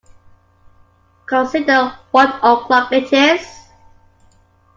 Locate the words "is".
3.13-3.47